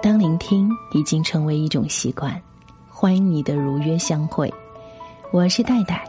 [0.00, 2.40] 当聆听已经成为一种习惯，
[2.88, 4.52] 欢迎你的如约相会。
[5.32, 6.08] 我是戴戴，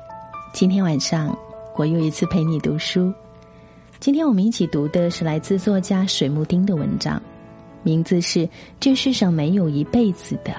[0.53, 1.35] 今天晚上
[1.75, 3.11] 我又一次陪你读书。
[3.99, 7.19] 今天我们一起读的是来自作家水木丁的文章，
[7.81, 8.45] 名字是
[8.79, 10.53] 《这世上没有一辈子的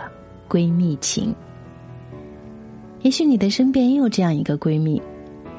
[0.48, 1.32] 闺蜜情》。
[3.02, 5.00] 也许你的身边也有这样一个闺蜜，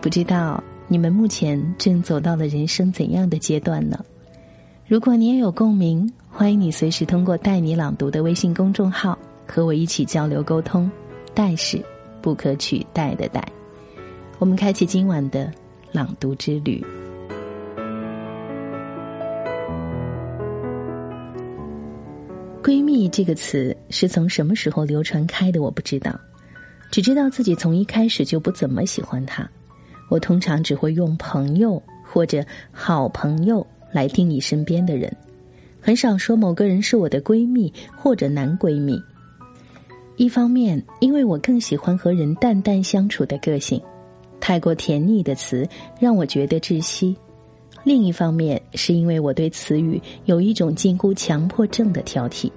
[0.01, 3.97] 不知道你们目前正走到了人生怎样的阶段呢？
[4.91, 10.91] 如果你也有共鸣，欢迎你随时通过“带你朗读”的微信公众号和我一起交流沟通。
[11.33, 11.81] 带是
[12.21, 13.41] 不可取代的代。
[14.37, 15.49] 我们开启今晚的
[15.93, 16.85] 朗读之旅。
[22.61, 25.61] 闺蜜这个词是从什么时候流传开的？
[25.61, 26.19] 我不知道，
[26.91, 29.49] 只知道自己从一开始就不怎么喜欢她。
[30.09, 33.65] 我通常只会用朋友或者好朋友。
[33.91, 35.15] 来定义身边的人，
[35.79, 39.01] 很少说某个人是我的闺蜜或者男闺蜜。
[40.17, 43.81] 一方面，因为我更喜欢和人淡淡相处的个性，
[44.39, 45.67] 太过甜腻的词
[45.99, 47.15] 让我觉得窒息；
[47.83, 52.51] 另一方面，是因为我对词语有一种近乎强迫症的挑剔，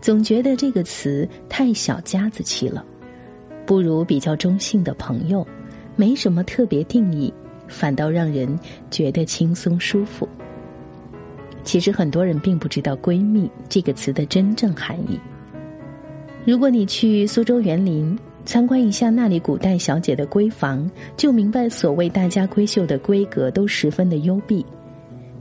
[0.00, 2.84] 总觉得这个词太小家子气了，
[3.66, 5.44] 不如比较中性的朋友，
[5.96, 7.32] 没什么特别定义，
[7.66, 8.56] 反倒让人
[8.88, 10.28] 觉得轻松舒服。
[11.70, 15.16] 其实很多人并不知道“闺蜜”这个词的真正含义。
[16.44, 24.66] 如果你去苏州园林参观一下那里古代小姐的闺房，就明白所谓大家闺秀的闺阁都十分的幽闭。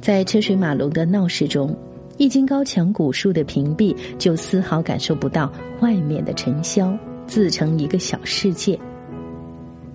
[0.02, 1.76] 在车水马龙的闹市中，
[2.18, 8.80] 一经高墙古树的屏蔽，就丝毫感受不到外面的尘嚣，自成一个小世界。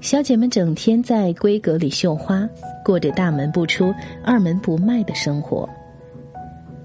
[0.00, 2.44] 小姐们整天在闺阁里绣花，
[2.84, 5.70] 过着大门不出、二门不迈的生活。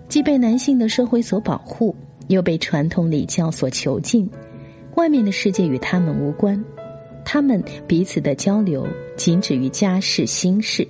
[0.10, 1.96] 既被男性的社会所保护，
[2.28, 4.28] 又被传统礼教所囚禁，
[4.96, 6.62] 外面的世界与他们无关，
[7.24, 10.86] 他们彼此的交流仅止于家事心事，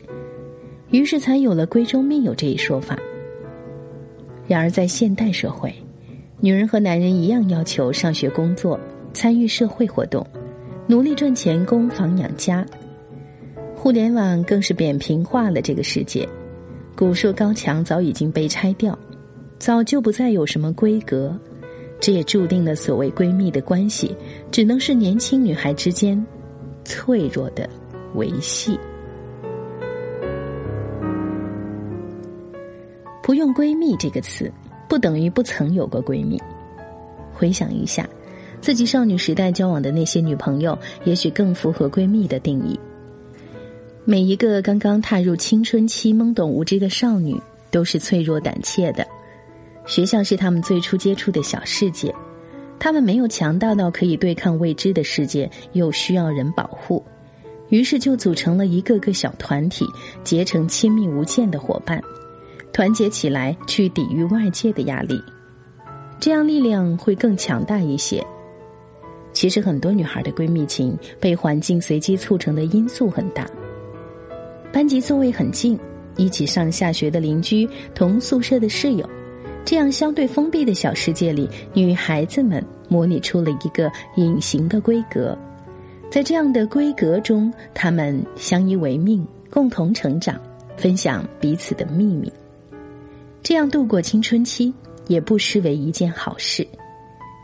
[0.92, 2.98] 于是才有了闺中密友这一说法。
[4.48, 5.72] 然而在现代社会，
[6.40, 8.80] 女人和男人一样要求上学、工作、
[9.14, 10.26] 参与社会活动，
[10.88, 12.66] 努力赚钱供房养家。
[13.76, 16.28] 互联网更是扁平化了这个世界，
[16.96, 18.98] 古树高墙早已经被拆掉。
[19.60, 21.38] 早就不再有什么闺阁，
[22.00, 24.16] 这也注定了所谓闺蜜的关系，
[24.50, 26.26] 只能是年轻女孩之间
[26.86, 27.70] 脆弱的
[28.16, 28.80] 维系。
[33.22, 34.50] 不用“闺蜜”这个词，
[34.88, 36.42] 不等于不曾有过闺蜜。
[37.34, 38.10] 回想一下，
[38.62, 42.80] 自己少女时代交往的那些女朋友，也许更符合闺蜜的定义。
[44.06, 49.06] 每一个刚刚踏入青春期、懵懂无知的少女，都是脆弱胆怯的。
[49.86, 52.14] 学校是他们最初接触的小世界，
[52.78, 57.04] 他们没有强大到可以对抗未知的世界，又需要人保护，
[57.70, 59.86] 于是就组成了一个个小团体，
[60.24, 62.02] 结成亲密无间的伙伴，
[62.72, 65.20] 团结起来去抵御外界的压力，
[66.20, 68.24] 这样力量会更强大一些。
[69.32, 73.48] 其实很多女孩的闺蜜情被环境随机促成的因素很大，
[74.72, 75.80] 班级座位很近，
[76.16, 79.10] 一起上下学的邻居，同宿舍的室友。
[79.66, 85.38] 这样相对封闭的小世界里，女孩子们模拟出了一个隐形的规格，
[86.10, 90.42] 在这样的规格中，她们相依为命，共同成长，
[90.76, 92.32] 分享彼此的秘密。
[93.44, 94.74] 这样度过青春期，
[95.08, 96.68] 也不失为一件好事。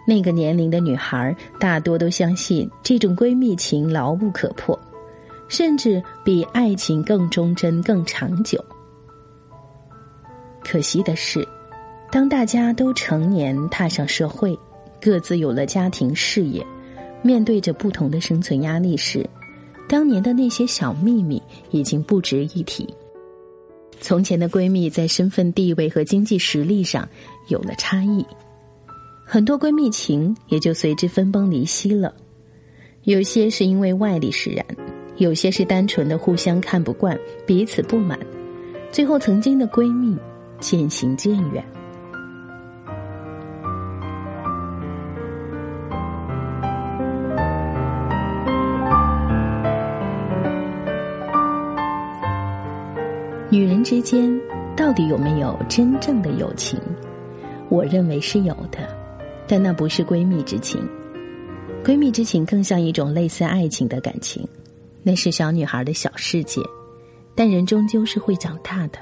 [0.08, 4.80] 那个年龄的女孩大多都相信这种闺蜜情牢不可破，
[5.48, 8.64] 甚至比爱情更忠贞、更长久。
[10.64, 11.48] 可惜的是。
[12.16, 14.58] 当大家都成年，踏上社会，
[15.02, 16.66] 各自有了家庭事业，
[17.22, 19.30] 面对着不同的生存压力时，
[19.90, 22.88] 当年的那些小秘密已经不值一提。
[24.00, 27.06] 从前的闺蜜在身份地位和经济实力上
[27.50, 28.26] 有了差异，
[29.26, 32.16] 很多闺蜜情也就随之分崩离析了。
[33.04, 34.66] 有些是因为外力使然，
[35.18, 38.18] 有些是单纯的互相看不惯，彼此不满，
[38.90, 40.18] 最后曾经的闺蜜
[40.62, 41.62] 渐行渐远。
[53.86, 54.36] 之间
[54.76, 56.80] 到底有没有真正的友情？
[57.70, 58.80] 我认为是有的，
[59.48, 60.82] 但那不是闺蜜之情。
[61.84, 64.44] 闺蜜之情更像一种类似爱情的感情，
[65.04, 66.60] 那是小女孩的小世界。
[67.36, 68.98] 但人终究是会长大的。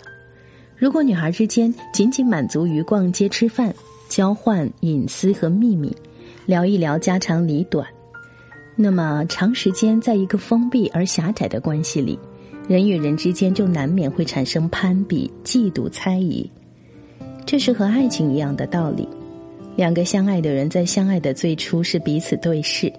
[0.76, 3.74] 如果女孩之间仅仅满足于逛街、吃饭、
[4.10, 5.96] 交换隐私和秘密，
[6.46, 7.88] 聊一聊家长里短。
[8.76, 12.20] 那么长时间在一个封闭而狭窄的关系里，
[12.68, 16.50] 人与人之间就难免会产生攀比、嫉妒、猜疑。
[17.46, 19.08] 这是和爱情一样的道理。
[19.76, 22.92] 两个相爱的人在相爱的最初是彼此对视，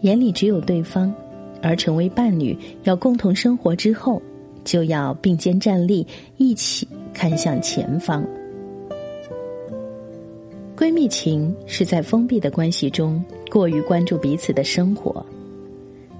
[0.00, 1.12] 眼里只有对方；
[1.62, 4.20] 而成为伴侣，要共同生活之后，
[4.64, 6.06] 就要并肩站立，
[6.38, 8.26] 一起看向前方。
[10.76, 15.24] 闺蜜情是在封闭的关系中过于关注彼此的生活，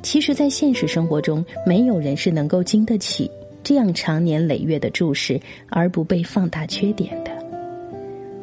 [0.05, 3.29] 其实，在现实生活中，没有人是能够经得起
[3.63, 5.41] 这样长年累月的注视
[5.71, 7.31] 而不被放大缺点的，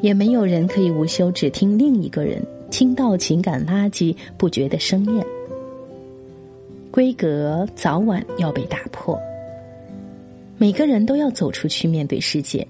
[0.02, 2.42] 也没有人可以无休止听另一个人
[2.72, 5.24] 倾倒情感垃圾不觉得生厌。
[6.90, 9.16] 规格早晚要被打破，
[10.58, 12.68] 每个人都要走出去面对世界。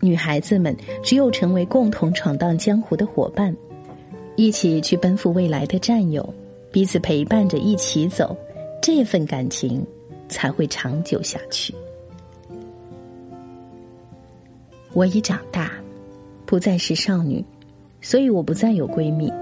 [0.00, 3.54] 女孩子们只有成为共同闯荡江湖的伙伴，
[4.34, 6.34] 一起去奔赴未来的战友，
[6.74, 8.36] 彼此陪伴着一起走，
[8.82, 9.80] 这份感情
[10.28, 11.72] 才会长久下去。
[14.92, 15.70] 我已长大，
[16.44, 17.44] 不再是少女，
[18.00, 19.32] 所以我不再有闺蜜，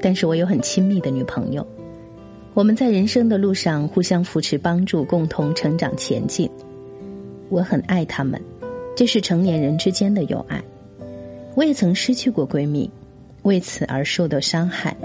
[0.00, 1.64] 但是我有很亲密的女朋友。
[2.52, 6.50] 我们在人生的路上互相扶持、帮助，共同成长前进。
[7.48, 8.42] 我很爱她们。
[8.96, 10.60] 这是成年人之间的友爱。
[11.54, 12.90] 我也曾失去过闺蜜，
[13.42, 14.96] 为此而受到伤害。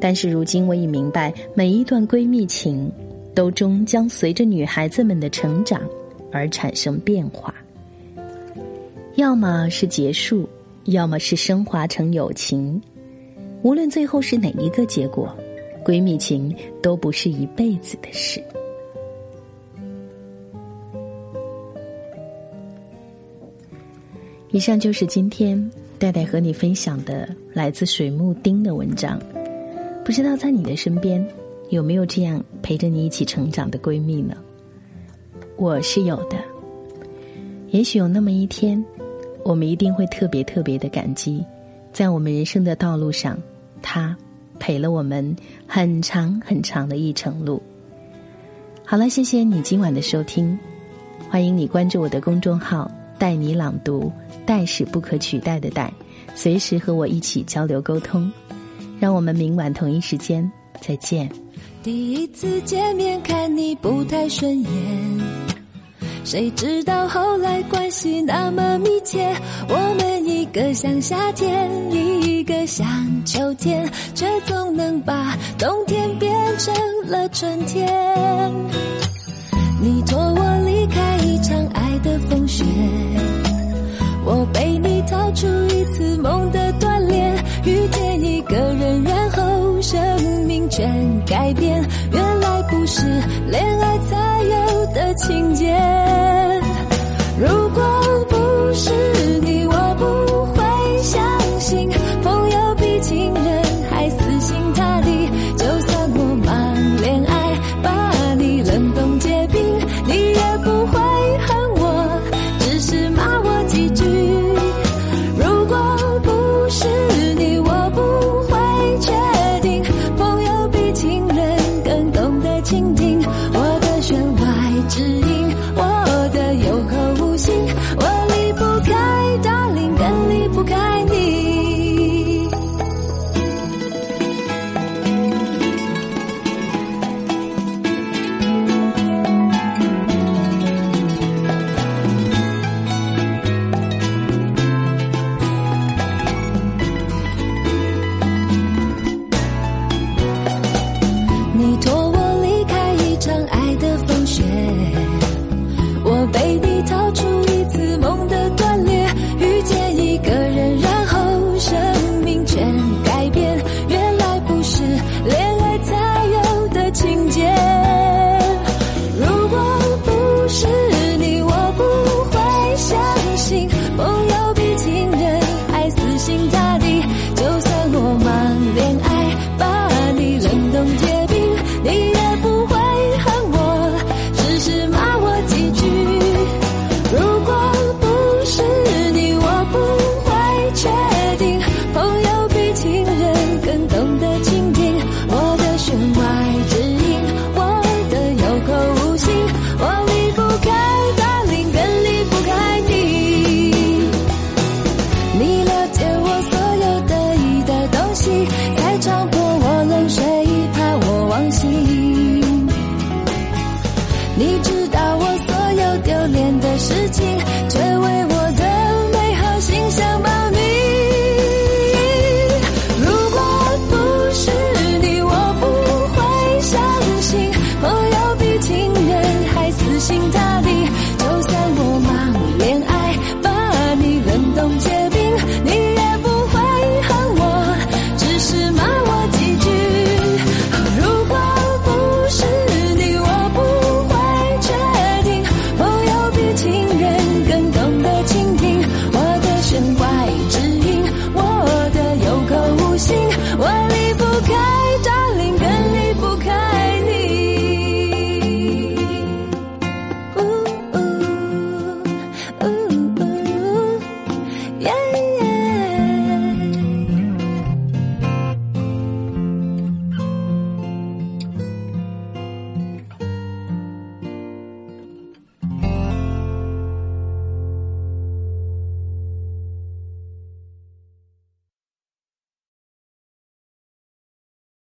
[0.00, 2.90] 但是如今我已明白，每一段闺蜜情，
[3.34, 5.80] 都终将随着女孩子们的成长
[6.30, 7.54] 而产生变化。
[9.16, 10.48] 要么是结束，
[10.84, 12.80] 要么是升华成友情。
[13.62, 15.36] 无论最后是哪一个结果，
[15.84, 18.40] 闺蜜情都不是一辈子的事。
[24.50, 29.20] 以上就是今天戴戴和你分享的来自水木丁的文章。
[30.08, 31.22] 不知道在你的身边
[31.68, 34.34] 有没有这样陪着你一起成长的闺蜜呢？
[35.58, 36.38] 我是有的。
[37.68, 38.82] 也许有那么一天，
[39.44, 41.44] 我们一定会特别特别的感激，
[41.92, 43.38] 在我们人生的道路上，
[43.82, 44.16] 她
[44.58, 47.62] 陪了我们很长很长的一程路。
[48.86, 50.58] 好了，谢谢你今晚的收听，
[51.28, 52.90] 欢迎你关注我的公众号。
[53.18, 54.10] 带你朗读，
[54.46, 55.92] 带是不可取代的带，
[56.34, 58.32] 随时和我一起交流沟通。
[59.00, 60.50] 让我们明晚同一时间
[60.80, 61.30] 再见。
[61.82, 64.70] 第一次见面看你不太顺眼，
[66.24, 69.34] 谁知道后来关系那么密切。
[69.68, 72.86] 我们一个像夏天，一个像
[73.24, 76.74] 秋天，却总能把冬天变成
[77.06, 77.86] 了春天。
[79.80, 82.64] 你托我离开一场爱的风雪。
[84.26, 87.34] 我陪你逃出一次梦的锻炼，
[87.64, 88.27] 遇见你
[88.60, 89.98] 人，然后生
[90.46, 91.82] 命全改变。
[92.12, 93.02] 原来不是
[93.50, 95.67] 恋爱才有的情节。